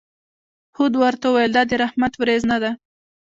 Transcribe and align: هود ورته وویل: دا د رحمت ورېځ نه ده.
هود 0.77 0.93
ورته 1.01 1.25
وویل: 1.29 1.51
دا 1.55 1.63
د 1.69 1.71
رحمت 1.83 2.13
ورېځ 2.17 2.43
نه 2.51 2.57
ده. 2.63 2.71